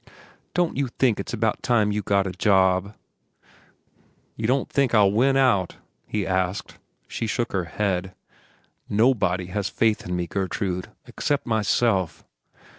[0.55, 2.95] "Don't you think it's about time you got a job?"
[4.35, 5.75] "You don't think I'll win out?"
[6.07, 6.79] he asked.
[7.07, 8.15] She shook her head.
[8.89, 12.25] "Nobody has faith in me, Gertrude, except myself."